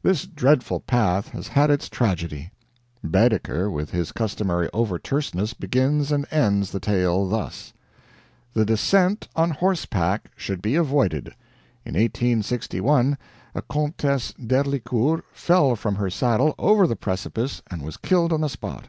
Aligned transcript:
This 0.00 0.26
dreadful 0.28 0.78
path 0.78 1.30
has 1.30 1.48
had 1.48 1.72
its 1.72 1.88
tragedy. 1.88 2.52
Baedeker, 3.02 3.68
with 3.68 3.90
his 3.90 4.12
customary 4.12 4.70
over 4.72 4.96
terseness, 4.96 5.54
begins 5.54 6.12
and 6.12 6.24
ends 6.30 6.70
the 6.70 6.78
tale 6.78 7.26
thus: 7.28 7.72
"The 8.54 8.64
descent 8.64 9.26
on 9.34 9.50
horseback 9.50 10.30
should 10.36 10.62
be 10.62 10.76
avoided. 10.76 11.34
In 11.84 11.94
1861 11.98 13.18
a 13.56 13.62
Comtesse 13.62 14.34
d'Herlincourt 14.34 15.24
fell 15.32 15.74
from 15.74 15.96
her 15.96 16.10
saddle 16.10 16.54
over 16.60 16.86
the 16.86 16.94
precipice 16.94 17.60
and 17.68 17.82
was 17.82 17.96
killed 17.96 18.32
on 18.32 18.42
the 18.42 18.48
spot." 18.48 18.86